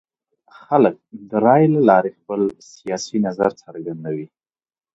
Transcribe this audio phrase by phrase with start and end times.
[0.61, 0.95] خلک
[1.29, 2.41] د رایې له لارې خپل
[2.73, 4.27] سیاسي نظر څرګندوي